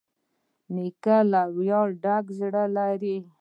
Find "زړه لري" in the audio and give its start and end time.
2.39-3.15